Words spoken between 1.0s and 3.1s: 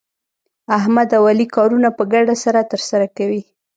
او علي کارونه په ګډه سره ترسره